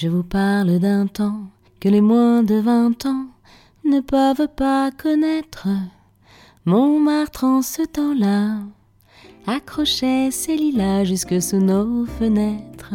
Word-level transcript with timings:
Je 0.00 0.06
vous 0.06 0.22
parle 0.22 0.78
d'un 0.78 1.08
temps 1.08 1.40
que 1.80 1.88
les 1.88 2.00
moins 2.00 2.44
de 2.44 2.54
vingt 2.54 3.04
ans 3.04 3.26
ne 3.84 3.98
peuvent 3.98 4.46
pas 4.56 4.92
connaître. 4.92 5.66
Montmartre 6.66 7.42
en 7.42 7.62
ce 7.62 7.82
temps-là 7.82 8.60
accrochait 9.48 10.30
ses 10.30 10.56
lilas 10.56 11.02
jusque 11.02 11.42
sous 11.42 11.58
nos 11.58 12.06
fenêtres. 12.06 12.94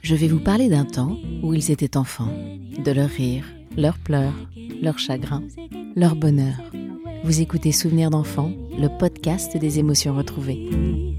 Je 0.00 0.14
vais 0.14 0.28
vous 0.28 0.40
parler 0.40 0.70
d'un 0.70 0.86
temps 0.86 1.18
où 1.42 1.52
ils 1.52 1.70
étaient 1.70 1.98
enfants, 1.98 2.32
de 2.82 2.92
leurs 2.92 3.10
rires, 3.10 3.52
leurs 3.76 3.98
pleurs, 3.98 4.48
leurs 4.80 4.98
chagrins, 4.98 5.42
leur 5.96 6.16
bonheur. 6.16 6.62
Vous 7.24 7.42
écoutez 7.42 7.72
Souvenirs 7.72 8.08
d'enfants, 8.08 8.52
le 8.78 8.88
podcast 8.88 9.54
des 9.54 9.78
émotions 9.78 10.16
retrouvées. 10.16 11.15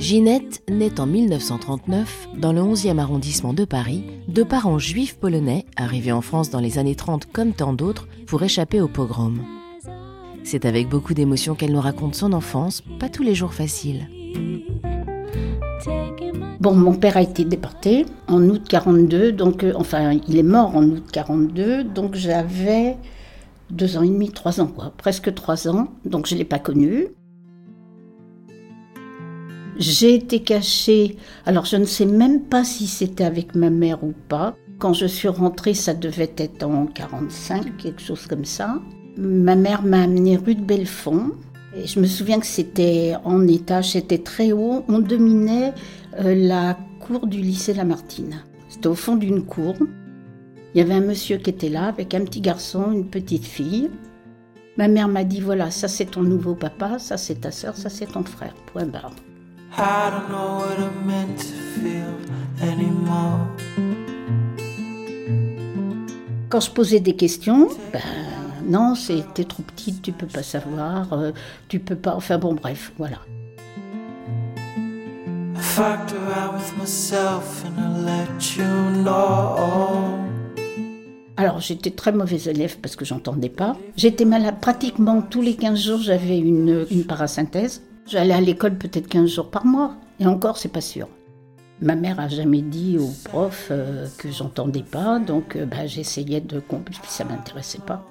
Ginette 0.00 0.62
naît 0.70 1.00
en 1.00 1.06
1939 1.06 2.28
dans 2.36 2.52
le 2.52 2.60
11e 2.60 2.98
arrondissement 2.98 3.52
de 3.52 3.64
Paris, 3.64 4.04
de 4.28 4.44
parents 4.44 4.78
juifs 4.78 5.18
polonais 5.18 5.66
arrivés 5.76 6.12
en 6.12 6.20
France 6.20 6.50
dans 6.50 6.60
les 6.60 6.78
années 6.78 6.94
30 6.94 7.26
comme 7.26 7.52
tant 7.52 7.72
d'autres 7.72 8.06
pour 8.26 8.42
échapper 8.44 8.80
au 8.80 8.86
pogrom. 8.86 9.40
C'est 10.44 10.66
avec 10.66 10.88
beaucoup 10.88 11.14
d'émotion 11.14 11.56
qu'elle 11.56 11.72
nous 11.72 11.80
raconte 11.80 12.14
son 12.14 12.32
enfance, 12.32 12.82
pas 13.00 13.08
tous 13.08 13.24
les 13.24 13.34
jours 13.34 13.52
facile. 13.52 14.08
Bon, 16.60 16.74
mon 16.74 16.94
père 16.94 17.16
a 17.16 17.22
été 17.22 17.44
déporté 17.44 18.06
en 18.28 18.42
août 18.48 18.62
42, 18.68 19.32
donc 19.32 19.64
euh, 19.64 19.72
enfin 19.76 20.18
il 20.28 20.38
est 20.38 20.44
mort 20.44 20.76
en 20.76 20.84
août 20.84 21.04
42, 21.12 21.82
donc 21.84 22.14
j'avais 22.14 22.96
deux 23.70 23.96
ans 23.96 24.02
et 24.02 24.08
demi, 24.08 24.30
trois 24.30 24.60
ans 24.60 24.68
quoi, 24.68 24.92
presque 24.96 25.34
trois 25.34 25.68
ans, 25.68 25.88
donc 26.04 26.26
je 26.26 26.36
l'ai 26.36 26.44
pas 26.44 26.58
connu. 26.60 27.08
J'ai 29.78 30.16
été 30.16 30.40
cachée, 30.40 31.16
alors 31.46 31.64
je 31.64 31.76
ne 31.76 31.84
sais 31.84 32.04
même 32.04 32.42
pas 32.42 32.64
si 32.64 32.88
c'était 32.88 33.22
avec 33.22 33.54
ma 33.54 33.70
mère 33.70 34.02
ou 34.02 34.12
pas. 34.28 34.56
Quand 34.80 34.92
je 34.92 35.06
suis 35.06 35.28
rentrée, 35.28 35.74
ça 35.74 35.94
devait 35.94 36.32
être 36.36 36.64
en 36.64 36.86
45, 36.86 37.76
quelque 37.76 38.02
chose 38.02 38.26
comme 38.26 38.44
ça. 38.44 38.80
Ma 39.16 39.54
mère 39.54 39.84
m'a 39.84 40.02
amenée 40.02 40.36
rue 40.36 40.56
de 40.56 40.64
Belfond. 40.64 41.30
Et 41.76 41.86
je 41.86 42.00
me 42.00 42.06
souviens 42.06 42.40
que 42.40 42.46
c'était 42.46 43.14
en 43.24 43.46
étage, 43.46 43.92
c'était 43.92 44.18
très 44.18 44.50
haut. 44.50 44.84
On 44.88 44.98
dominait 44.98 45.72
euh, 46.18 46.34
la 46.34 46.76
cour 46.98 47.28
du 47.28 47.38
lycée 47.38 47.74
Lamartine. 47.74 48.42
C'était 48.68 48.88
au 48.88 48.96
fond 48.96 49.14
d'une 49.14 49.44
cour. 49.44 49.76
Il 50.74 50.78
y 50.78 50.80
avait 50.80 50.94
un 50.94 51.00
monsieur 51.00 51.36
qui 51.36 51.50
était 51.50 51.68
là 51.68 51.86
avec 51.86 52.14
un 52.14 52.24
petit 52.24 52.40
garçon, 52.40 52.90
une 52.90 53.06
petite 53.06 53.46
fille. 53.46 53.90
Ma 54.76 54.88
mère 54.88 55.06
m'a 55.06 55.22
dit 55.22 55.40
voilà, 55.40 55.70
ça 55.70 55.86
c'est 55.86 56.06
ton 56.06 56.22
nouveau 56.22 56.54
papa, 56.54 56.98
ça 56.98 57.16
c'est 57.16 57.42
ta 57.42 57.52
soeur, 57.52 57.76
ça 57.76 57.88
c'est 57.88 58.06
ton 58.06 58.24
frère. 58.24 58.54
Point 58.72 58.86
barre. 58.86 59.12
I 59.76 60.10
don't 60.10 60.28
know 60.30 60.58
what 60.58 60.78
meant 61.04 61.38
to 61.38 61.54
feel 61.80 62.14
anymore. 62.62 63.46
Quand 66.48 66.60
je 66.60 66.70
posais 66.70 67.00
des 67.00 67.14
questions, 67.14 67.68
ben 67.92 68.00
non, 68.66 68.94
c'était 68.94 69.44
trop 69.44 69.62
petite, 69.62 70.02
tu 70.02 70.12
peux 70.12 70.26
pas 70.26 70.42
savoir, 70.42 71.12
euh, 71.12 71.32
tu 71.68 71.78
peux 71.78 71.96
pas. 71.96 72.14
Enfin 72.14 72.38
bon, 72.38 72.54
bref, 72.54 72.92
voilà. 72.98 73.18
Alors 81.36 81.60
j'étais 81.60 81.90
très 81.90 82.12
mauvaise 82.12 82.48
élève 82.48 82.78
parce 82.78 82.96
que 82.96 83.04
j'entendais 83.04 83.48
pas. 83.48 83.76
J'étais 83.96 84.24
malade 84.24 84.56
pratiquement 84.60 85.22
tous 85.22 85.42
les 85.42 85.54
15 85.54 85.78
jours, 85.78 86.00
j'avais 86.00 86.38
une, 86.38 86.86
une 86.90 87.04
parasynthèse. 87.04 87.82
J'allais 88.08 88.32
à 88.32 88.40
l'école 88.40 88.76
peut-être 88.76 89.06
15 89.06 89.28
jours 89.28 89.50
par 89.50 89.66
mois. 89.66 89.94
Et 90.18 90.26
encore, 90.26 90.56
c'est 90.56 90.72
pas 90.72 90.80
sûr. 90.80 91.08
Ma 91.80 91.94
mère 91.94 92.18
a 92.18 92.26
jamais 92.26 92.62
dit 92.62 92.96
au 92.98 93.10
prof 93.24 93.68
euh, 93.70 94.06
que 94.16 94.32
j'entendais 94.32 94.82
pas, 94.82 95.18
donc 95.20 95.54
euh, 95.54 95.66
bah, 95.66 95.86
j'essayais 95.86 96.40
de 96.40 96.58
comprendre, 96.58 96.98
puis 97.02 97.10
ça 97.10 97.24
m'intéressait 97.24 97.82
pas. 97.86 98.04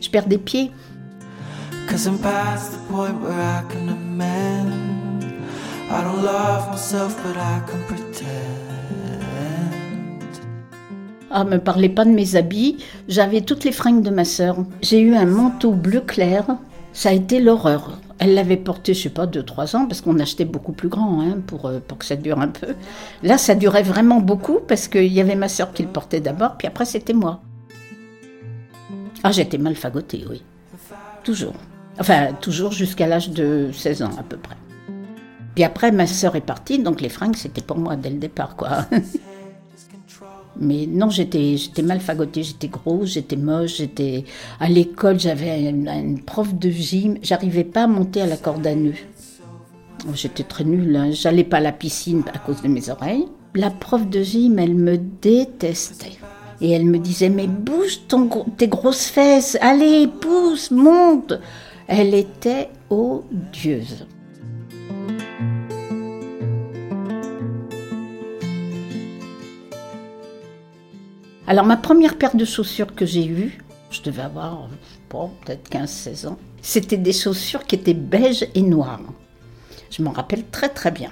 Je 0.00 0.10
perds 0.10 0.26
des 0.26 0.38
pieds. 0.38 0.72
Ah, 11.30 11.44
me 11.44 11.58
parlez 11.58 11.88
pas 11.88 12.04
de 12.04 12.10
mes 12.10 12.36
habits. 12.36 12.76
J'avais 13.08 13.40
toutes 13.40 13.64
les 13.64 13.72
fringues 13.72 14.02
de 14.02 14.10
ma 14.10 14.24
sœur. 14.24 14.58
J'ai 14.82 15.00
eu 15.00 15.14
un 15.14 15.24
manteau 15.24 15.70
bleu 15.72 16.00
clair. 16.00 16.44
Ça 16.92 17.08
a 17.08 17.12
été 17.12 17.40
l'horreur. 17.40 18.01
Elle 18.24 18.34
l'avait 18.34 18.56
porté, 18.56 18.94
je 18.94 19.02
sais 19.02 19.08
pas, 19.08 19.26
2-3 19.26 19.76
ans, 19.76 19.86
parce 19.86 20.00
qu'on 20.00 20.20
achetait 20.20 20.44
beaucoup 20.44 20.70
plus 20.70 20.88
grand 20.88 21.22
hein, 21.22 21.38
pour, 21.44 21.66
euh, 21.66 21.80
pour 21.80 21.98
que 21.98 22.04
ça 22.04 22.14
dure 22.14 22.38
un 22.38 22.46
peu. 22.46 22.76
Là, 23.24 23.36
ça 23.36 23.56
durait 23.56 23.82
vraiment 23.82 24.20
beaucoup, 24.20 24.60
parce 24.60 24.86
qu'il 24.86 25.12
y 25.12 25.20
avait 25.20 25.34
ma 25.34 25.48
soeur 25.48 25.72
qui 25.72 25.82
le 25.82 25.88
portait 25.88 26.20
d'abord, 26.20 26.56
puis 26.56 26.68
après, 26.68 26.84
c'était 26.84 27.14
moi. 27.14 27.40
Ah, 29.24 29.32
j'étais 29.32 29.58
mal 29.58 29.74
fagotée, 29.74 30.24
oui. 30.30 30.40
Toujours. 31.24 31.54
Enfin, 31.98 32.28
toujours 32.40 32.70
jusqu'à 32.70 33.08
l'âge 33.08 33.30
de 33.30 33.70
16 33.72 34.02
ans, 34.04 34.10
à 34.16 34.22
peu 34.22 34.36
près. 34.36 34.56
Puis 35.56 35.64
après, 35.64 35.90
ma 35.90 36.06
soeur 36.06 36.36
est 36.36 36.42
partie, 36.42 36.78
donc 36.78 37.00
les 37.00 37.08
fringues, 37.08 37.34
c'était 37.34 37.60
pour 37.60 37.78
moi 37.78 37.96
dès 37.96 38.10
le 38.10 38.18
départ, 38.18 38.54
quoi. 38.54 38.86
Mais 40.60 40.86
non, 40.86 41.08
j'étais, 41.08 41.56
mal 41.82 42.00
fagotée, 42.00 42.42
j'étais 42.42 42.68
grosse, 42.68 43.10
j'étais 43.12 43.36
moche, 43.36 43.76
j'étais 43.76 44.24
à 44.60 44.68
l'école, 44.68 45.18
j'avais 45.18 45.70
une, 45.70 46.20
prof 46.20 46.54
de 46.54 46.70
gym, 46.70 47.16
j'arrivais 47.22 47.64
pas 47.64 47.84
à 47.84 47.86
monter 47.86 48.20
à 48.20 48.26
la 48.26 48.36
corde 48.36 48.66
à 48.66 48.74
nœuds. 48.74 48.92
Oh, 50.06 50.12
j'étais 50.14 50.42
très 50.42 50.64
nulle, 50.64 50.94
hein. 50.96 51.10
j'allais 51.12 51.44
pas 51.44 51.58
à 51.58 51.60
la 51.60 51.72
piscine 51.72 52.22
à 52.34 52.38
cause 52.38 52.60
de 52.60 52.68
mes 52.68 52.90
oreilles. 52.90 53.26
La 53.54 53.70
prof 53.70 54.06
de 54.08 54.22
gym, 54.22 54.58
elle 54.58 54.74
me 54.74 54.98
détestait. 54.98 56.18
Et 56.60 56.70
elle 56.70 56.86
me 56.86 56.98
disait, 56.98 57.28
mais 57.28 57.48
bouge 57.48 58.00
ton, 58.06 58.28
tes 58.56 58.68
grosses 58.68 59.06
fesses, 59.06 59.58
allez, 59.60 60.06
pousse, 60.06 60.70
monte. 60.70 61.34
Elle 61.88 62.14
était 62.14 62.68
odieuse. 62.88 64.06
Alors 71.52 71.66
ma 71.66 71.76
première 71.76 72.16
paire 72.16 72.34
de 72.34 72.46
chaussures 72.46 72.94
que 72.94 73.04
j'ai 73.04 73.26
eue, 73.26 73.62
je 73.90 74.00
devais 74.00 74.22
avoir 74.22 74.70
peut-être 75.10 75.68
15-16 75.70 76.28
ans, 76.28 76.38
c'était 76.62 76.96
des 76.96 77.12
chaussures 77.12 77.66
qui 77.66 77.74
étaient 77.74 77.92
beige 77.92 78.46
et 78.54 78.62
noires. 78.62 79.02
Je 79.90 80.02
m'en 80.02 80.12
rappelle 80.12 80.46
très 80.46 80.70
très 80.70 80.90
bien. 80.90 81.10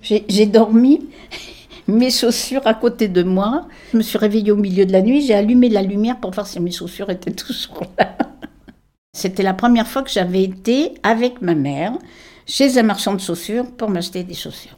J'ai 0.00 0.46
dormi, 0.46 1.08
mes 1.86 2.10
chaussures 2.10 2.66
à 2.66 2.74
côté 2.74 3.06
de 3.06 3.22
moi. 3.22 3.68
Je 3.92 3.98
me 3.98 4.02
suis 4.02 4.18
réveillée 4.18 4.50
au 4.50 4.56
milieu 4.56 4.84
de 4.84 4.90
la 4.90 5.00
nuit, 5.00 5.24
j'ai 5.24 5.34
allumé 5.34 5.68
la 5.68 5.82
lumière 5.82 6.18
pour 6.18 6.32
voir 6.32 6.48
si 6.48 6.58
mes 6.58 6.72
chaussures 6.72 7.10
étaient 7.10 7.30
toujours 7.30 7.84
là. 7.96 8.16
C'était 9.16 9.44
la 9.44 9.54
première 9.54 9.86
fois 9.86 10.02
que 10.02 10.10
j'avais 10.10 10.42
été 10.42 10.94
avec 11.04 11.40
ma 11.40 11.54
mère 11.54 11.92
chez 12.46 12.78
un 12.78 12.82
marchand 12.82 13.14
de 13.14 13.20
chaussures 13.20 13.70
pour 13.70 13.90
m'acheter 13.90 14.24
des 14.24 14.34
chaussures. 14.34 14.76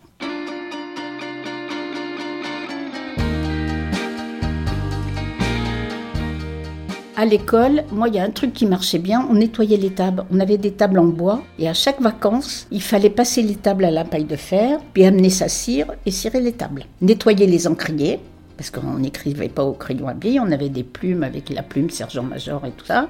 À 7.24 7.26
l'école, 7.26 7.84
moi, 7.90 8.08
il 8.08 8.16
y 8.16 8.18
a 8.18 8.22
un 8.22 8.28
truc 8.28 8.52
qui 8.52 8.66
marchait 8.66 8.98
bien, 8.98 9.26
on 9.30 9.32
nettoyait 9.32 9.78
les 9.78 9.88
tables. 9.88 10.26
On 10.30 10.40
avait 10.40 10.58
des 10.58 10.72
tables 10.72 10.98
en 10.98 11.06
bois 11.06 11.40
et 11.58 11.66
à 11.66 11.72
chaque 11.72 11.98
vacances, 12.02 12.66
il 12.70 12.82
fallait 12.82 13.08
passer 13.08 13.40
les 13.40 13.54
tables 13.54 13.86
à 13.86 13.90
la 13.90 14.04
paille 14.04 14.26
de 14.26 14.36
fer, 14.36 14.78
puis 14.92 15.06
amener 15.06 15.30
sa 15.30 15.48
cire 15.48 15.86
et 16.04 16.10
cirer 16.10 16.42
les 16.42 16.52
tables. 16.52 16.84
Nettoyer 17.00 17.46
les 17.46 17.66
encriers, 17.66 18.20
parce 18.58 18.68
qu'on 18.68 18.98
n'écrivait 18.98 19.48
pas 19.48 19.64
au 19.64 19.72
crayon 19.72 20.06
à 20.06 20.12
billes, 20.12 20.38
on 20.38 20.52
avait 20.52 20.68
des 20.68 20.84
plumes 20.84 21.22
avec 21.22 21.48
la 21.48 21.62
plume 21.62 21.88
sergent-major 21.88 22.66
et 22.66 22.72
tout 22.72 22.84
ça. 22.84 23.08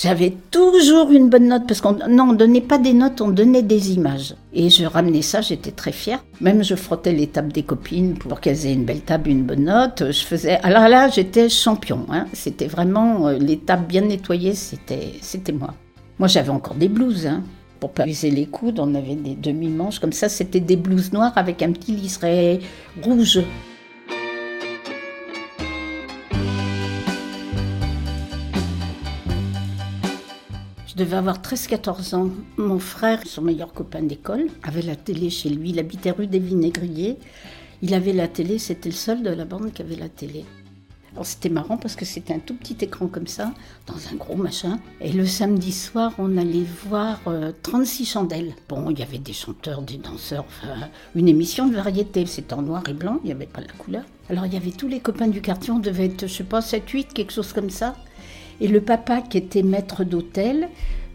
J'avais 0.00 0.36
toujours 0.52 1.10
une 1.10 1.28
bonne 1.28 1.48
note 1.48 1.66
parce 1.66 1.80
qu'on 1.80 1.98
on 2.00 2.32
donnait 2.32 2.60
pas 2.60 2.78
des 2.78 2.92
notes, 2.92 3.20
on 3.20 3.30
donnait 3.30 3.64
des 3.64 3.94
images. 3.94 4.36
Et 4.52 4.70
je 4.70 4.84
ramenais 4.84 5.22
ça, 5.22 5.40
j'étais 5.40 5.72
très 5.72 5.90
fière. 5.90 6.22
Même 6.40 6.62
je 6.62 6.76
frottais 6.76 7.12
les 7.12 7.26
tables 7.26 7.50
des 7.50 7.64
copines 7.64 8.14
pour 8.14 8.40
qu'elles 8.40 8.64
aient 8.64 8.74
une 8.74 8.84
belle 8.84 9.00
table, 9.00 9.28
une 9.28 9.42
bonne 9.42 9.64
note. 9.64 10.04
Je 10.12 10.24
faisais. 10.24 10.60
Alors 10.62 10.88
là, 10.88 11.08
j'étais 11.08 11.48
champion. 11.48 12.06
Hein. 12.10 12.26
C'était 12.32 12.68
vraiment 12.68 13.26
euh, 13.26 13.38
les 13.38 13.58
tables 13.58 13.86
bien 13.86 14.02
nettoyées, 14.02 14.54
c'était 14.54 15.14
c'était 15.20 15.50
moi. 15.50 15.74
Moi, 16.20 16.28
j'avais 16.28 16.50
encore 16.50 16.76
des 16.76 16.88
blouses. 16.88 17.26
Hein. 17.26 17.42
Pour 17.80 17.90
pas 17.90 18.06
user 18.06 18.30
les 18.30 18.46
coudes, 18.46 18.78
on 18.78 18.94
avait 18.94 19.16
des 19.16 19.34
demi-manches 19.34 19.98
comme 19.98 20.12
ça. 20.12 20.28
C'était 20.28 20.60
des 20.60 20.76
blouses 20.76 21.12
noires 21.12 21.32
avec 21.34 21.60
un 21.60 21.72
petit 21.72 21.90
liseré 21.90 22.60
rouge. 23.02 23.40
Devais 30.98 31.16
avoir 31.16 31.40
13-14 31.40 32.14
ans. 32.16 32.30
Mon 32.56 32.78
frère, 32.78 33.20
son 33.24 33.42
meilleur 33.42 33.72
copain 33.72 34.02
d'école, 34.02 34.46
avait 34.62 34.82
la 34.82 34.96
télé 34.96 35.30
chez 35.30 35.48
lui. 35.48 35.70
Il 35.70 35.78
habitait 35.78 36.10
rue 36.10 36.26
des 36.26 36.40
Vinaigriers. 36.40 37.18
Il 37.82 37.94
avait 37.94 38.12
la 38.12 38.26
télé, 38.26 38.58
c'était 38.58 38.88
le 38.88 38.94
seul 38.94 39.22
de 39.22 39.30
la 39.30 39.44
bande 39.44 39.72
qui 39.72 39.82
avait 39.82 39.94
la 39.94 40.08
télé. 40.08 40.44
c'était 41.22 41.48
marrant 41.48 41.76
parce 41.76 41.94
que 41.94 42.04
c'était 42.04 42.34
un 42.34 42.40
tout 42.40 42.54
petit 42.54 42.76
écran 42.80 43.06
comme 43.06 43.28
ça, 43.28 43.54
dans 43.86 43.94
un 44.12 44.16
gros 44.16 44.34
machin. 44.34 44.80
Et 45.00 45.12
le 45.12 45.24
samedi 45.24 45.70
soir, 45.70 46.12
on 46.18 46.36
allait 46.36 46.66
voir 46.88 47.20
36 47.62 48.02
euh, 48.02 48.04
chandelles. 48.04 48.54
Bon, 48.68 48.90
il 48.90 48.98
y 48.98 49.02
avait 49.02 49.18
des 49.18 49.32
chanteurs, 49.32 49.82
des 49.82 49.98
danseurs, 49.98 50.46
une 51.14 51.28
émission 51.28 51.68
de 51.68 51.76
variété. 51.76 52.26
C'était 52.26 52.54
en 52.54 52.62
noir 52.62 52.82
et 52.88 52.94
blanc, 52.94 53.20
il 53.22 53.26
n'y 53.26 53.32
avait 53.32 53.46
pas 53.46 53.60
la 53.60 53.72
couleur. 53.72 54.02
Alors 54.28 54.46
il 54.46 54.52
y 54.52 54.56
avait 54.56 54.72
tous 54.72 54.88
les 54.88 54.98
copains 54.98 55.28
du 55.28 55.40
quartier, 55.40 55.72
on 55.72 55.78
devait 55.78 56.06
être, 56.06 56.26
je 56.26 56.34
sais 56.34 56.44
pas, 56.44 56.60
7, 56.60 56.88
8, 56.88 57.14
quelque 57.14 57.32
chose 57.32 57.52
comme 57.52 57.70
ça. 57.70 57.94
Et 58.60 58.68
le 58.68 58.80
papa 58.80 59.20
qui 59.22 59.38
était 59.38 59.62
maître 59.62 60.04
d'hôtel, 60.04 60.68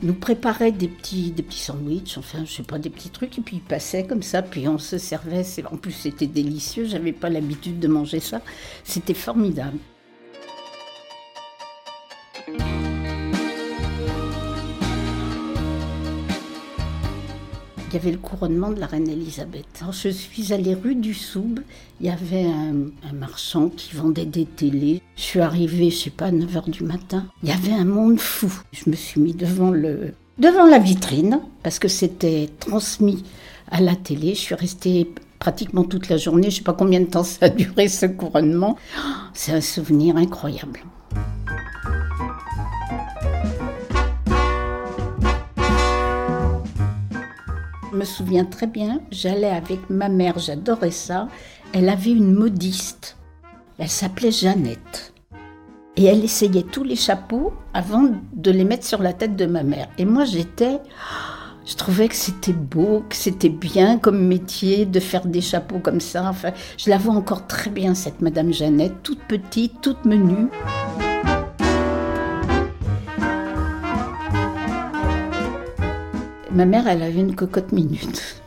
nous 0.04 0.13
préparait 0.13 0.72
des 0.72 0.88
petits, 0.88 1.31
des 1.31 1.44
petits 1.44 1.60
sandwichs, 1.60 2.18
enfin, 2.18 2.44
je 2.45 2.51
sais 2.51 2.63
pas, 2.63 2.78
des 2.78 2.90
petits 2.90 3.10
trucs, 3.10 3.38
et 3.38 3.42
puis 3.42 3.57
il 3.57 3.62
passait 3.62 4.06
comme 4.06 4.22
ça, 4.22 4.42
puis 4.42 4.68
on 4.68 4.78
se 4.78 4.98
servait. 4.98 5.44
En 5.72 5.78
plus, 5.78 5.94
c'était 5.94 6.28
délicieux, 6.28 6.86
j'avais 6.86 7.13
pas 7.13 7.30
l'habitude 7.30 7.80
de 7.80 7.88
manger 7.88 8.19
ça. 8.19 8.42
C'était 8.84 9.13
formidable. 9.13 9.78
Il 17.94 17.98
y 17.98 18.00
avait 18.00 18.12
le 18.12 18.18
couronnement 18.18 18.72
de 18.72 18.80
la 18.80 18.88
reine 18.88 19.07
Elisabeth. 19.07 19.84
Je 19.92 20.10
suis 20.10 20.51
allée 20.51 20.74
rue 20.74 20.95
du 20.95 21.13
Soub, 21.13 21.60
il 22.01 22.07
y 22.07 22.10
avait 22.10 22.44
un, 22.44 23.13
marchand 23.13 23.69
qui 23.69 23.95
vendait 23.95 24.25
des 24.25 24.45
télés. 24.45 25.04
Je 25.16 25.22
suis 25.22 25.40
arrivée, 25.40 25.92
je 25.92 25.98
sais 25.98 26.10
pas, 26.10 26.25
à 26.25 26.31
9h 26.31 26.72
du 26.72 26.84
matin. 26.84 27.28
Il 27.44 27.50
y 27.50 27.51
avait 27.51 27.72
un 27.72 27.86
monde 27.86 28.19
fou. 28.19 28.51
Je 28.72 28.90
me 28.90 28.95
suis 28.95 29.22
mis 29.22 29.36
devant, 29.36 29.69
le, 29.69 30.16
devant 30.40 30.66
la 30.66 30.80
vitrine 30.80 31.40
parce 31.62 31.78
que 31.78 31.88
c'était 31.88 32.50
transmis 32.60 33.24
à 33.69 33.80
la 33.80 33.96
télé. 33.96 34.30
Je 34.30 34.39
suis 34.39 34.56
restée 34.56 35.13
pratiquement 35.38 35.84
toute 35.84 36.10
la 36.10 36.18
journée. 36.18 36.50
Je 36.50 36.57
sais 36.57 36.63
pas 36.63 36.74
combien 36.74 37.00
de 37.00 37.06
temps 37.06 37.24
ça 37.24 37.46
a 37.46 37.50
duré 37.50 37.89
ce 37.89 38.07
couronnement. 38.07 38.75
C'est 39.36 39.51
un 39.51 39.62
souvenir 39.62 40.18
incroyable. 40.18 40.80
Me 48.03 48.05
souviens 48.05 48.44
très 48.44 48.67
bien, 48.67 49.00
j'allais 49.11 49.50
avec 49.50 49.89
ma 49.89 50.09
mère, 50.09 50.38
j'adorais 50.38 50.91
ça. 50.91 51.29
Elle 51.71 51.88
avait 51.88 52.11
une 52.11 52.33
modiste. 52.33 53.15
Elle 53.77 53.88
s'appelait 53.88 54.31
Jeannette. 54.31 55.13
Et 55.95 56.03
elle 56.03 56.23
essayait 56.23 56.63
tous 56.63 56.83
les 56.83 56.97
chapeaux 56.97 57.53
avant 57.73 58.09
de 58.33 58.51
les 58.51 58.65
mettre 58.65 58.85
sur 58.85 59.01
la 59.01 59.13
tête 59.13 59.38
de 59.38 59.45
ma 59.45 59.63
mère. 59.63 59.88
Et 59.97 60.03
moi, 60.03 60.25
j'étais. 60.25 60.79
Je 61.65 61.75
trouvais 61.75 62.09
que 62.09 62.15
c'était 62.15 62.51
beau, 62.51 63.05
que 63.07 63.15
c'était 63.15 63.47
bien 63.47 63.97
comme 63.97 64.27
métier 64.27 64.85
de 64.85 65.00
faire 65.00 65.25
des 65.25 65.39
chapeaux 65.39 65.79
comme 65.79 66.01
ça. 66.01 66.27
Enfin, 66.27 66.51
je 66.77 66.89
la 66.89 66.97
vois 66.97 67.13
encore 67.13 67.47
très 67.47 67.69
bien, 67.69 67.95
cette 67.95 68.21
Madame 68.21 68.51
Jeannette, 68.51 69.01
toute 69.01 69.21
petite, 69.29 69.79
toute 69.79 70.03
menue. 70.03 70.50
Ma 76.53 76.65
mère, 76.65 76.88
elle 76.88 77.01
avait 77.01 77.19
une 77.19 77.33
cocotte 77.33 77.71
minute. 77.71 78.44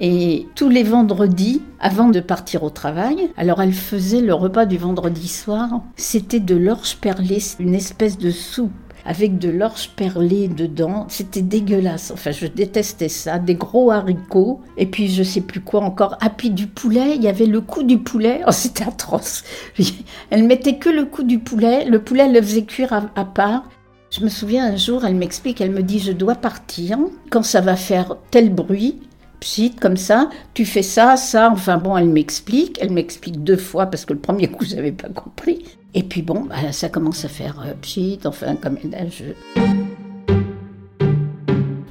Et 0.00 0.48
tous 0.56 0.68
les 0.68 0.82
vendredis, 0.82 1.62
avant 1.78 2.08
de 2.08 2.18
partir 2.18 2.64
au 2.64 2.70
travail, 2.70 3.30
alors 3.36 3.62
elle 3.62 3.72
faisait 3.72 4.22
le 4.22 4.34
repas 4.34 4.66
du 4.66 4.76
vendredi 4.76 5.28
soir. 5.28 5.82
C'était 5.96 6.40
de 6.40 6.56
l'orge 6.56 6.96
perlée, 6.96 7.38
une 7.60 7.74
espèce 7.74 8.18
de 8.18 8.30
soupe 8.30 8.72
avec 9.04 9.38
de 9.38 9.50
l'orge 9.50 9.90
perlée 9.90 10.48
dedans. 10.48 11.06
C'était 11.08 11.42
dégueulasse. 11.42 12.10
Enfin, 12.10 12.32
je 12.32 12.46
détestais 12.46 13.08
ça. 13.08 13.38
Des 13.38 13.54
gros 13.54 13.90
haricots. 13.90 14.60
Et 14.76 14.86
puis, 14.86 15.08
je 15.08 15.22
sais 15.22 15.40
plus 15.40 15.60
quoi 15.60 15.82
encore. 15.82 16.16
Ah, 16.20 16.30
puis 16.30 16.50
du 16.50 16.66
poulet. 16.66 17.16
Il 17.16 17.22
y 17.22 17.28
avait 17.28 17.46
le 17.46 17.60
cou 17.60 17.82
du 17.82 17.98
poulet. 17.98 18.42
Oh, 18.46 18.52
c'était 18.52 18.84
atroce. 18.84 19.44
Elle 20.30 20.44
mettait 20.44 20.76
que 20.76 20.88
le 20.88 21.04
cou 21.04 21.22
du 21.22 21.38
poulet. 21.38 21.84
Le 21.84 22.02
poulet, 22.02 22.24
elle 22.26 22.34
le 22.34 22.42
faisait 22.42 22.64
cuire 22.64 23.08
à 23.14 23.24
part. 23.24 23.64
Je 24.10 24.24
me 24.24 24.28
souviens 24.28 24.72
un 24.72 24.76
jour, 24.76 25.04
elle 25.04 25.14
m'explique, 25.14 25.60
elle 25.60 25.70
me 25.70 25.84
dit 25.84 26.00
je 26.00 26.10
dois 26.10 26.34
partir 26.34 26.98
quand 27.30 27.44
ça 27.44 27.60
va 27.60 27.76
faire 27.76 28.16
tel 28.32 28.52
bruit. 28.52 29.00
Pchit, 29.38 29.76
comme 29.76 29.96
ça, 29.96 30.28
tu 30.52 30.66
fais 30.66 30.82
ça, 30.82 31.16
ça, 31.16 31.48
enfin 31.50 31.78
bon, 31.78 31.96
elle 31.96 32.08
m'explique, 32.08 32.76
elle 32.82 32.90
m'explique 32.90 33.42
deux 33.42 33.56
fois 33.56 33.86
parce 33.86 34.04
que 34.04 34.12
le 34.12 34.18
premier 34.18 34.48
coup, 34.48 34.64
je 34.64 34.74
n'avais 34.74 34.92
pas 34.92 35.08
compris. 35.08 35.64
Et 35.94 36.02
puis 36.02 36.22
bon, 36.22 36.40
bah, 36.40 36.72
ça 36.72 36.88
commence 36.88 37.24
à 37.24 37.28
faire 37.28 37.62
euh, 37.64 37.72
pchit, 37.80 38.18
enfin, 38.24 38.56
comme 38.56 38.76
je. 38.82 39.24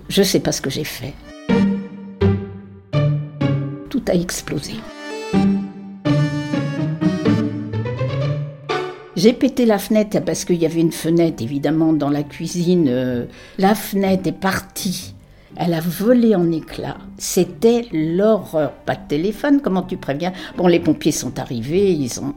Je 0.10 0.24
sais 0.24 0.42
pas 0.42 0.52
ce 0.52 0.62
que 0.62 0.70
j'ai 0.70 0.84
fait. 0.84 1.14
Tout 3.90 4.04
a 4.08 4.14
explosé. 4.14 4.74
J'ai 9.20 9.34
pété 9.34 9.66
la 9.66 9.80
fenêtre 9.80 10.22
parce 10.22 10.46
qu'il 10.46 10.56
y 10.56 10.66
avait 10.66 10.80
une 10.80 10.94
fenêtre 10.94 11.44
évidemment 11.44 11.92
dans 11.92 12.10
la 12.10 12.24
cuisine. 12.24 12.86
Euh, 12.88 13.26
la 13.58 13.76
fenêtre 13.76 14.26
est 14.28 14.32
partie. 14.32 15.14
Elle 15.58 15.74
a 15.74 15.82
volé 15.82 16.36
en 16.36 16.50
éclats. 16.54 17.00
C'était 17.18 17.86
l'horreur. 17.92 18.72
Pas 18.86 18.96
de 18.96 19.06
téléphone, 19.10 19.60
comment 19.62 19.82
tu 19.82 19.98
préviens? 19.98 20.32
Bon, 20.56 20.68
les 20.68 20.80
pompiers 20.80 21.12
sont 21.12 21.38
arrivés, 21.38 21.92
ils 21.92 22.22
ont. 22.22 22.34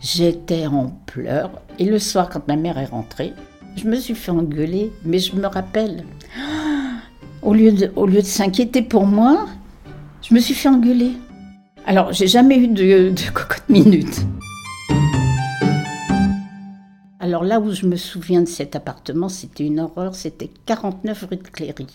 J'étais 0.00 0.66
en 0.66 0.98
pleurs. 1.06 1.62
Et 1.78 1.84
le 1.84 2.00
soir, 2.00 2.28
quand 2.28 2.48
ma 2.48 2.56
mère 2.56 2.78
est 2.78 2.86
rentrée, 2.86 3.32
je 3.76 3.84
me 3.84 3.94
suis 3.94 4.16
fait 4.16 4.32
engueuler, 4.32 4.90
mais 5.04 5.20
je 5.20 5.36
me 5.36 5.46
rappelle. 5.46 6.02
Au 7.40 7.54
lieu 7.54 7.70
de, 7.70 7.92
au 7.94 8.06
lieu 8.06 8.20
de 8.20 8.26
s'inquiéter 8.26 8.82
pour 8.82 9.06
moi, 9.06 9.46
je 10.28 10.34
me 10.34 10.40
suis 10.40 10.54
fait 10.54 10.68
engueuler. 10.68 11.12
Alors, 11.86 12.12
j'ai 12.12 12.26
jamais 12.26 12.58
eu 12.58 12.66
de, 12.66 13.10
de 13.10 13.30
cocotte 13.32 13.68
minute. 13.68 14.26
Alors 17.26 17.42
là 17.42 17.58
où 17.58 17.72
je 17.72 17.86
me 17.86 17.96
souviens 17.96 18.42
de 18.42 18.46
cet 18.46 18.76
appartement, 18.76 19.28
c'était 19.28 19.64
une 19.64 19.80
horreur, 19.80 20.14
c'était 20.14 20.48
49 20.64 21.26
rue 21.28 21.36
de 21.38 21.42
Cléry. 21.42 21.88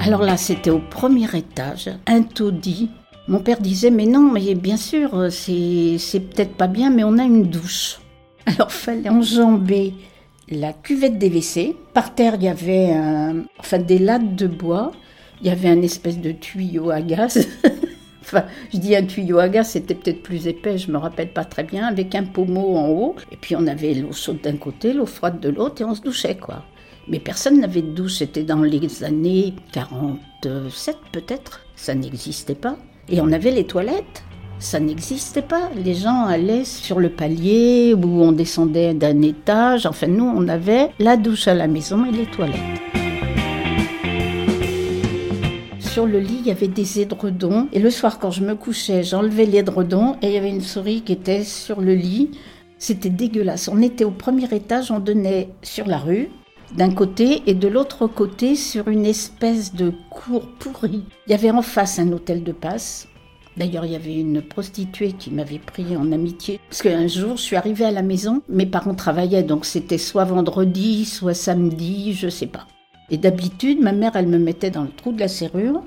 Alors 0.00 0.22
là, 0.22 0.38
c'était 0.38 0.70
au 0.70 0.78
premier 0.78 1.28
étage, 1.36 1.90
un 2.06 2.22
taudis. 2.22 2.88
Mon 3.28 3.40
père 3.40 3.60
disait, 3.60 3.90
mais 3.90 4.06
non, 4.06 4.32
mais 4.32 4.54
bien 4.54 4.78
sûr, 4.78 5.26
c'est 5.30 5.98
peut-être 6.20 6.54
pas 6.54 6.68
bien, 6.68 6.88
mais 6.88 7.04
on 7.04 7.18
a 7.18 7.24
une 7.24 7.50
douche. 7.50 8.00
Alors 8.46 8.72
fallait 8.72 9.10
enjamber 9.10 9.92
la 10.48 10.72
cuvette 10.72 11.18
des 11.18 11.28
WC. 11.28 11.76
Par 11.92 12.14
terre, 12.14 12.36
il 12.36 12.44
y 12.44 12.48
avait 12.48 12.96
enfin, 13.58 13.78
des 13.78 13.98
lattes 13.98 14.36
de 14.36 14.46
bois. 14.46 14.92
Il 15.42 15.48
y 15.48 15.50
avait 15.50 15.68
un 15.68 15.82
espèce 15.82 16.18
de 16.18 16.32
tuyau 16.32 16.88
à 16.88 17.02
gaz. 17.02 17.46
Enfin, 18.28 18.44
je 18.72 18.78
dis 18.78 18.94
un 18.94 19.04
tuyau 19.04 19.38
à 19.38 19.48
gaz, 19.48 19.70
c'était 19.70 19.94
peut-être 19.94 20.22
plus 20.22 20.46
épais, 20.48 20.76
je 20.76 20.92
me 20.92 20.98
rappelle 20.98 21.32
pas 21.32 21.46
très 21.46 21.64
bien, 21.64 21.86
avec 21.86 22.14
un 22.14 22.24
pommeau 22.24 22.76
en 22.76 22.88
haut. 22.88 23.16
Et 23.32 23.36
puis 23.36 23.56
on 23.56 23.66
avait 23.66 23.94
l'eau 23.94 24.12
chaude 24.12 24.42
d'un 24.42 24.56
côté, 24.56 24.92
l'eau 24.92 25.06
froide 25.06 25.40
de 25.40 25.48
l'autre, 25.48 25.80
et 25.80 25.84
on 25.84 25.94
se 25.94 26.02
douchait, 26.02 26.36
quoi. 26.36 26.64
Mais 27.08 27.20
personne 27.20 27.58
n'avait 27.58 27.80
de 27.80 27.92
douche, 27.92 28.16
c'était 28.16 28.42
dans 28.42 28.60
les 28.60 29.02
années 29.02 29.54
47 29.72 30.96
peut-être, 31.10 31.64
ça 31.74 31.94
n'existait 31.94 32.54
pas. 32.54 32.76
Et 33.08 33.22
on 33.22 33.32
avait 33.32 33.50
les 33.50 33.64
toilettes, 33.64 34.24
ça 34.58 34.78
n'existait 34.78 35.40
pas. 35.40 35.70
Les 35.82 35.94
gens 35.94 36.26
allaient 36.26 36.64
sur 36.64 37.00
le 37.00 37.08
palier 37.08 37.94
où 37.94 38.22
on 38.22 38.32
descendait 38.32 38.92
d'un 38.92 39.22
étage. 39.22 39.86
Enfin, 39.86 40.08
nous, 40.08 40.24
on 40.24 40.48
avait 40.48 40.90
la 40.98 41.16
douche 41.16 41.48
à 41.48 41.54
la 41.54 41.66
maison 41.66 42.04
et 42.04 42.12
les 42.12 42.26
toilettes 42.26 43.07
sur 45.98 46.06
le 46.06 46.20
lit, 46.20 46.36
il 46.38 46.46
y 46.46 46.52
avait 46.52 46.68
des 46.68 47.00
édredons. 47.00 47.66
Et 47.72 47.80
le 47.80 47.90
soir, 47.90 48.20
quand 48.20 48.30
je 48.30 48.44
me 48.44 48.54
couchais, 48.54 49.02
j'enlevais 49.02 49.46
l'édredon 49.46 50.14
et 50.22 50.28
il 50.28 50.32
y 50.32 50.36
avait 50.36 50.48
une 50.48 50.60
souris 50.60 51.02
qui 51.02 51.10
était 51.10 51.42
sur 51.42 51.80
le 51.80 51.92
lit. 51.92 52.30
C'était 52.78 53.10
dégueulasse. 53.10 53.66
On 53.66 53.82
était 53.82 54.04
au 54.04 54.12
premier 54.12 54.44
étage, 54.54 54.92
on 54.92 55.00
donnait 55.00 55.48
sur 55.60 55.88
la 55.88 55.98
rue 55.98 56.28
d'un 56.76 56.92
côté 56.92 57.42
et 57.48 57.54
de 57.54 57.66
l'autre 57.66 58.06
côté 58.06 58.54
sur 58.54 58.86
une 58.86 59.06
espèce 59.06 59.74
de 59.74 59.92
cour 60.08 60.46
pourrie. 60.60 61.02
Il 61.26 61.32
y 61.32 61.34
avait 61.34 61.50
en 61.50 61.62
face 61.62 61.98
un 61.98 62.12
hôtel 62.12 62.44
de 62.44 62.52
passe. 62.52 63.08
D'ailleurs, 63.56 63.84
il 63.84 63.90
y 63.90 63.96
avait 63.96 64.20
une 64.20 64.40
prostituée 64.40 65.14
qui 65.18 65.32
m'avait 65.32 65.58
pris 65.58 65.96
en 65.96 66.12
amitié. 66.12 66.60
Parce 66.70 66.80
qu'un 66.80 67.08
jour, 67.08 67.38
je 67.38 67.42
suis 67.42 67.56
arrivée 67.56 67.86
à 67.86 67.90
la 67.90 68.02
maison, 68.02 68.40
mes 68.48 68.66
parents 68.66 68.94
travaillaient, 68.94 69.42
donc 69.42 69.64
c'était 69.64 69.98
soit 69.98 70.26
vendredi, 70.26 71.04
soit 71.04 71.34
samedi, 71.34 72.12
je 72.12 72.28
sais 72.28 72.46
pas. 72.46 72.68
Et 73.10 73.16
d'habitude, 73.16 73.80
ma 73.80 73.92
mère, 73.92 74.16
elle 74.16 74.28
me 74.28 74.38
mettait 74.38 74.70
dans 74.70 74.82
le 74.82 74.90
trou 74.90 75.12
de 75.12 75.20
la 75.20 75.28
serrure, 75.28 75.82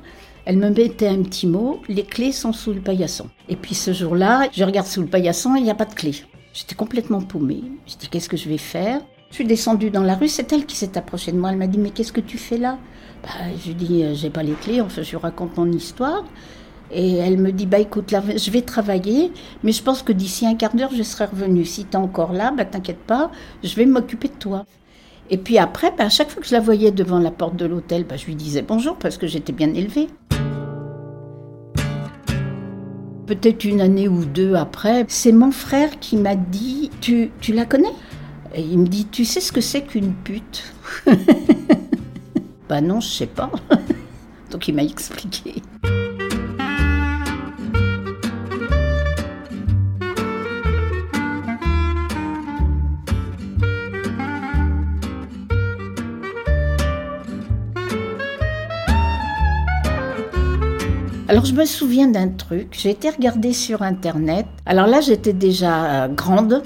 elle 0.46 0.58
me 0.58 0.70
mettait 0.70 1.08
un 1.08 1.22
petit 1.22 1.46
mot, 1.46 1.80
les 1.88 2.04
clés 2.04 2.32
sont 2.32 2.54
sous 2.54 2.74
le 2.74 2.82
paillasson. 2.82 3.28
Et 3.48 3.56
puis 3.56 3.76
ce 3.76 3.94
jour-là, 3.94 4.50
je 4.52 4.64
regarde 4.64 4.88
sous 4.88 5.02
le 5.02 5.08
paillasson, 5.08 5.56
il 5.56 5.64
n'y 5.64 5.70
a 5.70 5.76
pas 5.76 5.86
de 5.86 5.94
clé. 5.94 6.16
J'étais 6.54 6.76
complètement 6.76 7.22
paumée. 7.22 7.64
Je 7.88 7.96
dis, 7.96 8.10
qu'est-ce 8.10 8.28
que 8.28 8.38
je 8.38 8.50
vais 8.50 8.58
faire? 8.58 9.02
Je 9.30 9.36
suis 9.36 9.46
descendue 9.46 9.92
dans 9.92 10.04
la 10.04 10.16
rue, 10.16 10.28
c'est 10.28 10.52
elle 10.52 10.66
qui 10.66 10.76
s'est 10.76 10.98
approchée 10.98 11.32
de 11.32 11.38
moi. 11.38 11.52
Elle 11.52 11.58
m'a 11.58 11.68
dit, 11.68 11.78
mais 11.78 11.92
qu'est-ce 11.92 12.12
que 12.12 12.20
tu 12.20 12.38
fais 12.38 12.58
là? 12.58 12.80
Bah, 13.24 13.30
Je 13.64 13.68
lui 13.68 13.76
dis, 13.76 14.04
euh, 14.04 14.14
j'ai 14.14 14.30
pas 14.30 14.44
les 14.44 14.54
clés, 14.54 14.82
enfin, 14.82 15.04
je 15.04 15.16
raconte 15.16 15.56
mon 15.58 15.72
histoire. 15.72 16.26
Et 16.94 17.16
elle 17.18 17.38
me 17.38 17.52
dit, 17.54 17.66
bah 17.66 17.80
écoute, 17.80 18.12
là, 18.12 18.22
je 18.36 18.52
vais 18.52 18.64
travailler, 18.64 19.32
mais 19.64 19.72
je 19.72 19.82
pense 19.82 20.04
que 20.04 20.12
d'ici 20.12 20.46
un 20.46 20.56
quart 20.56 20.76
d'heure, 20.76 20.92
je 20.94 21.04
serai 21.04 21.26
revenue. 21.26 21.64
Si 21.64 21.86
tu 21.86 21.92
es 21.94 21.96
encore 21.96 22.34
là, 22.34 22.52
bah 22.52 22.66
t'inquiète 22.66 23.00
pas, 23.00 23.32
je 23.64 23.74
vais 23.76 23.86
m'occuper 23.86 24.28
de 24.28 24.34
toi. 24.34 24.66
Et 25.30 25.38
puis 25.38 25.58
après, 25.58 25.92
ben, 25.98 26.06
à 26.08 26.10
chaque 26.10 26.30
fois 26.30 26.42
que 26.42 26.48
je 26.48 26.54
la 26.54 26.60
voyais 26.60 26.92
devant 26.92 27.20
la 27.20 27.32
porte 27.32 27.56
de 27.56 27.66
l'hôtel, 27.66 28.04
ben, 28.04 28.18
je 28.18 28.26
lui 28.26 28.36
disais 28.36 28.62
bonjour 28.62 28.98
parce 28.98 29.18
que 29.18 29.28
j'étais 29.28 29.54
bien 29.54 29.74
élevée. 29.74 30.08
Peut-être 33.28 33.64
une 33.64 33.80
année 33.80 34.10
ou 34.10 34.26
deux 34.26 34.56
après, 34.56 35.06
c'est 35.08 35.32
mon 35.32 35.52
frère 35.52 36.00
qui 36.00 36.18
m'a 36.18 36.36
dit 36.36 36.92
Tu, 37.00 37.32
tu 37.40 37.54
la 37.54 37.66
connais? 37.66 37.94
Et 38.54 38.62
il 38.62 38.80
me 38.80 38.88
dit 38.88 39.06
Tu 39.06 39.24
sais 39.24 39.40
ce 39.40 39.52
que 39.52 39.62
c'est 39.62 39.84
qu'une 39.84 40.14
pute? 40.14 40.74
Bah 42.72 42.80
non, 42.80 43.02
je 43.02 43.10
sais 43.10 43.26
pas. 43.26 43.52
Donc 44.50 44.70
il 44.70 44.74
m'a 44.74 44.84
expliqué. 44.84 45.62
Alors 61.32 61.46
je 61.46 61.54
me 61.54 61.64
souviens 61.64 62.10
d'un 62.10 62.28
truc, 62.28 62.78
j'ai 62.78 62.90
été 62.90 63.10
regarder 63.10 63.54
sur 63.54 63.84
internet. 63.84 64.46
Alors 64.66 64.86
là 64.86 65.00
j'étais 65.00 65.32
déjà 65.32 66.10
grande, 66.10 66.62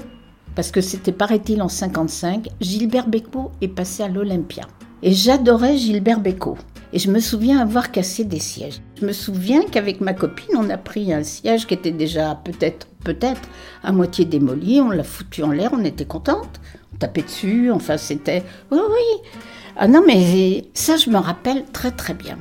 parce 0.56 0.72
que 0.72 0.80
c'était 0.80 1.12
paraît-il 1.12 1.62
en 1.62 1.68
55, 1.68 2.48
Gilbert 2.60 3.06
Bécaud 3.06 3.52
est 3.60 3.68
passé 3.68 4.02
à 4.02 4.08
l'Olympia. 4.08 4.64
Et 5.04 5.12
j'adorais 5.12 5.76
Gilbert 5.76 6.18
Bécaud. 6.18 6.58
Et 6.92 6.98
je 6.98 7.12
me 7.12 7.20
souviens 7.20 7.60
avoir 7.60 7.92
cassé 7.92 8.24
des 8.24 8.40
sièges. 8.40 8.80
Je 9.00 9.06
me 9.06 9.12
souviens 9.12 9.62
qu'avec 9.70 10.00
ma 10.00 10.14
copine, 10.14 10.56
on 10.56 10.68
a 10.68 10.78
pris 10.78 11.12
un 11.12 11.22
siège 11.22 11.68
qui 11.68 11.74
était 11.74 11.92
déjà 11.92 12.34
peut-être, 12.34 12.88
peut-être, 13.04 13.42
à 13.84 13.92
moitié 13.92 14.24
démoli, 14.24 14.80
on 14.80 14.90
l'a 14.90 15.04
foutu 15.04 15.44
en 15.44 15.52
l'air, 15.52 15.70
on 15.74 15.84
était 15.84 16.06
contente, 16.06 16.60
on 16.92 16.96
tapait 16.96 17.22
dessus, 17.22 17.70
enfin 17.70 17.98
c'était... 17.98 18.42
Oui, 18.72 18.80
oui. 18.80 19.30
Ah 19.76 19.86
non, 19.86 20.02
mais 20.04 20.64
ça, 20.74 20.96
je 20.96 21.08
me 21.08 21.18
rappelle 21.18 21.66
très 21.72 21.92
très 21.92 22.14
bien. 22.14 22.36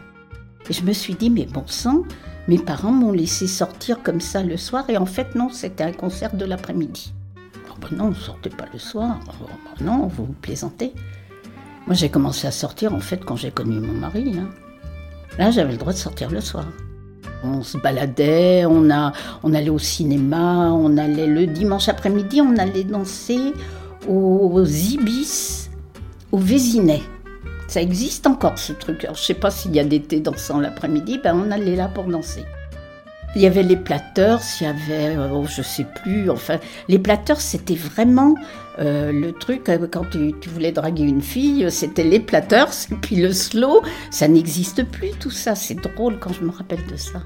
Et 0.69 0.73
je 0.73 0.83
me 0.83 0.93
suis 0.93 1.13
dit, 1.13 1.29
mais 1.29 1.45
bon 1.45 1.63
sang, 1.67 2.03
mes 2.47 2.57
parents 2.57 2.91
m'ont 2.91 3.11
laissé 3.11 3.47
sortir 3.47 4.01
comme 4.03 4.21
ça 4.21 4.43
le 4.43 4.57
soir, 4.57 4.85
et 4.89 4.97
en 4.97 5.05
fait, 5.05 5.35
non, 5.35 5.49
c'était 5.49 5.83
un 5.83 5.91
concert 5.91 6.35
de 6.35 6.45
l'après-midi. 6.45 7.13
Oh 7.69 7.73
ben 7.81 7.97
non, 7.97 8.09
ne 8.09 8.15
sortez 8.15 8.49
pas 8.49 8.65
le 8.71 8.79
soir. 8.79 9.19
Oh 9.27 9.45
ben 9.47 9.85
non, 9.85 10.07
vous 10.07 10.25
vous 10.25 10.33
plaisantez. 10.33 10.93
Moi, 11.87 11.95
j'ai 11.95 12.09
commencé 12.09 12.47
à 12.47 12.51
sortir 12.51 12.93
en 12.93 12.99
fait 12.99 13.23
quand 13.23 13.35
j'ai 13.35 13.51
connu 13.51 13.79
mon 13.79 13.93
mari. 13.93 14.33
Hein. 14.39 14.49
Là, 15.37 15.51
j'avais 15.51 15.73
le 15.73 15.77
droit 15.77 15.93
de 15.93 15.97
sortir 15.97 16.31
le 16.31 16.41
soir. 16.41 16.65
On 17.43 17.61
se 17.61 17.77
baladait, 17.77 18.65
on, 18.65 18.89
a, 18.89 19.11
on 19.43 19.53
allait 19.53 19.69
au 19.69 19.77
cinéma, 19.77 20.71
on 20.71 20.97
allait 20.97 21.27
le 21.27 21.45
dimanche 21.45 21.89
après-midi, 21.89 22.41
on 22.41 22.57
allait 22.57 22.85
danser 22.85 23.53
aux 24.07 24.65
Ibis, 24.65 25.69
au 26.31 26.37
Vésinet. 26.37 27.01
Ça 27.67 27.81
existe 27.81 28.27
encore 28.27 28.57
ce 28.57 28.73
truc. 28.73 29.07
Je 29.11 29.19
sais 29.19 29.33
pas 29.33 29.51
s'il 29.51 29.75
y 29.75 29.79
a 29.79 29.83
des 29.83 30.01
thés 30.01 30.19
dansants 30.19 30.59
l'après-midi, 30.59 31.19
ben 31.23 31.35
on 31.35 31.51
allait 31.51 31.75
là 31.75 31.87
pour 31.87 32.05
danser. 32.05 32.43
Il 33.35 33.41
y 33.41 33.47
avait 33.47 33.63
les 33.63 33.75
plateurs, 33.75 34.39
il 34.61 34.63
y 34.63 34.67
avait, 34.67 35.17
oh, 35.17 35.45
je 35.45 35.61
sais 35.61 35.85
plus, 36.03 36.29
enfin, 36.29 36.57
les 36.87 36.99
plateurs 36.99 37.41
c'était 37.41 37.75
vraiment 37.75 38.35
euh, 38.79 39.11
le 39.11 39.33
truc, 39.33 39.67
euh, 39.67 39.87
quand 39.91 40.09
tu, 40.09 40.33
voulais 40.47 40.71
draguer 40.71 41.03
une 41.03 41.21
fille, 41.21 41.69
c'était 41.69 42.05
les 42.05 42.21
plateurs, 42.21 42.69
et 42.91 42.95
puis 42.95 43.17
le 43.17 43.33
slow, 43.33 43.81
ça 44.09 44.29
n'existe 44.29 44.85
plus 44.85 45.11
tout 45.19 45.31
ça, 45.31 45.53
c'est 45.53 45.75
drôle 45.75 46.17
quand 46.19 46.31
je 46.31 46.43
me 46.43 46.51
rappelle 46.51 46.85
de 46.89 46.95
ça. 46.95 47.21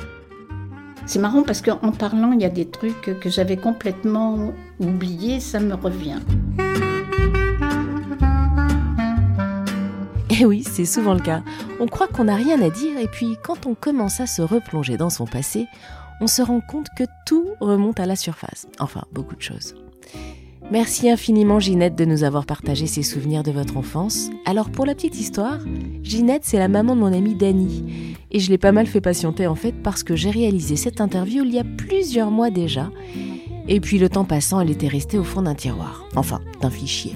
C'est 1.06 1.20
marrant 1.20 1.44
parce 1.44 1.62
qu'en 1.62 1.92
parlant, 1.92 2.32
il 2.34 2.42
y 2.42 2.46
a 2.46 2.50
des 2.50 2.68
trucs 2.68 3.20
que 3.20 3.30
j'avais 3.30 3.58
complètement 3.58 4.54
oubliés, 4.80 5.40
ça 5.40 5.60
me 5.60 5.74
revient. 5.74 6.20
Eh 10.42 10.46
oui, 10.46 10.64
c'est 10.64 10.86
souvent 10.86 11.14
le 11.14 11.20
cas. 11.20 11.44
On 11.82 11.88
croit 11.88 12.08
qu'on 12.08 12.26
n'a 12.26 12.36
rien 12.36 12.62
à 12.62 12.70
dire 12.70 12.98
et 12.98 13.08
puis 13.08 13.38
quand 13.44 13.66
on 13.66 13.76
commence 13.76 14.22
à 14.22 14.28
se 14.28 14.42
replonger 14.42 14.96
dans 14.96 15.10
son 15.10 15.26
passé, 15.26 15.68
on 16.22 16.28
se 16.28 16.42
rend 16.42 16.62
compte 16.62 16.88
que 16.98 17.04
tout 17.26 17.46
remonte 17.60 18.00
à 18.00 18.06
la 18.06 18.16
surface. 18.16 18.68
Enfin, 18.80 19.04
beaucoup 19.12 19.36
de 19.36 19.42
choses. 19.42 19.76
Merci 20.72 21.10
infiniment 21.10 21.60
Ginette 21.60 21.96
de 21.96 22.06
nous 22.06 22.24
avoir 22.24 22.46
partagé 22.46 22.88
ces 22.88 23.04
souvenirs 23.04 23.44
de 23.44 23.52
votre 23.52 23.76
enfance. 23.76 24.30
Alors 24.46 24.70
pour 24.70 24.86
la 24.86 24.96
petite 24.96 25.20
histoire, 25.20 25.60
Ginette 26.04 26.46
c'est 26.46 26.60
la 26.60 26.68
maman 26.70 26.96
de 26.96 27.02
mon 27.02 27.12
amie 27.12 27.36
Dani. 27.36 28.16
Et 28.32 28.40
je 28.40 28.50
l'ai 28.50 28.58
pas 28.58 28.72
mal 28.72 28.88
fait 28.88 29.02
patienter 29.02 29.46
en 29.46 29.56
fait 29.56 29.74
parce 29.74 30.04
que 30.04 30.16
j'ai 30.16 30.30
réalisé 30.30 30.78
cette 30.78 31.02
interview 31.02 31.44
il 31.44 31.54
y 31.54 31.60
a 31.60 31.66
plusieurs 31.66 32.32
mois 32.32 32.50
déjà. 32.50 32.92
Et 33.68 33.82
puis 33.82 34.00
le 34.00 34.08
temps 34.08 34.26
passant, 34.26 34.62
elle 34.62 34.72
était 34.72 34.88
restée 34.88 35.18
au 35.18 35.24
fond 35.24 35.42
d'un 35.42 35.56
tiroir. 35.56 36.06
Enfin, 36.16 36.40
d'un 36.62 36.70
fichier. 36.70 37.16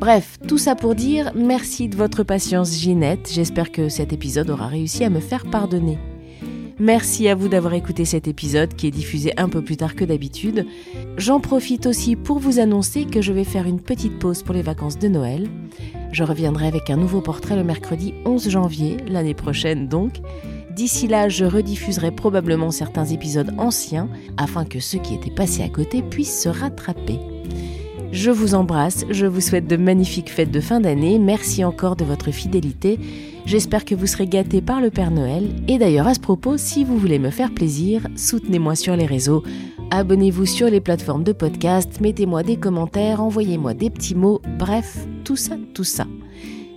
Bref, 0.00 0.38
tout 0.48 0.56
ça 0.56 0.76
pour 0.76 0.94
dire 0.94 1.30
merci 1.34 1.86
de 1.86 1.94
votre 1.94 2.22
patience 2.22 2.72
Ginette, 2.72 3.30
j'espère 3.30 3.70
que 3.70 3.90
cet 3.90 4.14
épisode 4.14 4.48
aura 4.48 4.66
réussi 4.66 5.04
à 5.04 5.10
me 5.10 5.20
faire 5.20 5.44
pardonner. 5.44 5.98
Merci 6.78 7.28
à 7.28 7.34
vous 7.34 7.48
d'avoir 7.48 7.74
écouté 7.74 8.06
cet 8.06 8.26
épisode 8.26 8.72
qui 8.72 8.86
est 8.86 8.92
diffusé 8.92 9.34
un 9.36 9.50
peu 9.50 9.62
plus 9.62 9.76
tard 9.76 9.94
que 9.94 10.06
d'habitude. 10.06 10.64
J'en 11.18 11.38
profite 11.38 11.84
aussi 11.84 12.16
pour 12.16 12.38
vous 12.38 12.60
annoncer 12.60 13.04
que 13.04 13.20
je 13.20 13.34
vais 13.34 13.44
faire 13.44 13.66
une 13.66 13.78
petite 13.78 14.18
pause 14.18 14.42
pour 14.42 14.54
les 14.54 14.62
vacances 14.62 14.98
de 14.98 15.08
Noël. 15.08 15.50
Je 16.12 16.24
reviendrai 16.24 16.66
avec 16.66 16.88
un 16.88 16.96
nouveau 16.96 17.20
portrait 17.20 17.56
le 17.56 17.64
mercredi 17.64 18.14
11 18.24 18.48
janvier, 18.48 18.96
l'année 19.06 19.34
prochaine 19.34 19.86
donc. 19.86 20.14
D'ici 20.74 21.08
là, 21.08 21.28
je 21.28 21.44
rediffuserai 21.44 22.10
probablement 22.10 22.70
certains 22.70 23.04
épisodes 23.04 23.52
anciens 23.58 24.08
afin 24.38 24.64
que 24.64 24.80
ceux 24.80 24.98
qui 24.98 25.14
étaient 25.14 25.30
passés 25.30 25.62
à 25.62 25.68
côté 25.68 26.00
puissent 26.00 26.40
se 26.40 26.48
rattraper. 26.48 27.18
Je 28.12 28.30
vous 28.30 28.54
embrasse, 28.54 29.04
je 29.08 29.26
vous 29.26 29.40
souhaite 29.40 29.68
de 29.68 29.76
magnifiques 29.76 30.30
fêtes 30.30 30.50
de 30.50 30.60
fin 30.60 30.80
d'année, 30.80 31.18
merci 31.20 31.64
encore 31.64 31.94
de 31.94 32.04
votre 32.04 32.32
fidélité, 32.32 32.98
j'espère 33.46 33.84
que 33.84 33.94
vous 33.94 34.06
serez 34.06 34.26
gâtés 34.26 34.60
par 34.60 34.80
le 34.80 34.90
Père 34.90 35.12
Noël, 35.12 35.48
et 35.68 35.78
d'ailleurs 35.78 36.08
à 36.08 36.14
ce 36.14 36.20
propos, 36.20 36.56
si 36.56 36.84
vous 36.84 36.98
voulez 36.98 37.20
me 37.20 37.30
faire 37.30 37.54
plaisir, 37.54 38.08
soutenez-moi 38.16 38.74
sur 38.74 38.96
les 38.96 39.06
réseaux, 39.06 39.44
abonnez-vous 39.92 40.44
sur 40.44 40.68
les 40.68 40.80
plateformes 40.80 41.22
de 41.22 41.32
podcast, 41.32 42.00
mettez-moi 42.00 42.42
des 42.42 42.56
commentaires, 42.56 43.22
envoyez-moi 43.22 43.74
des 43.74 43.90
petits 43.90 44.16
mots, 44.16 44.42
bref, 44.58 45.06
tout 45.24 45.36
ça, 45.36 45.56
tout 45.72 45.84
ça. 45.84 46.06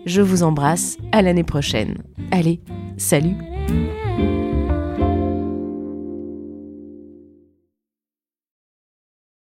Je 0.05 0.21
vous 0.21 0.43
embrasse, 0.43 0.97
à 1.11 1.23
l'année 1.23 1.43
prochaine. 1.43 1.97
Allez, 2.31 2.59
salut 2.97 3.35